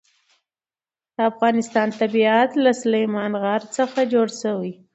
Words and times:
د 1.15 1.17
افغانستان 1.31 1.87
طبیعت 2.01 2.49
له 2.63 2.71
سلیمان 2.81 3.31
غر 3.41 3.61
څخه 3.77 3.99
جوړ 4.13 4.27
شوی 4.41 4.71
دی. 4.73 4.73